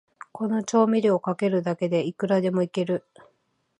[0.31, 3.05] この調味料をかけるだけで、いくらでもイケる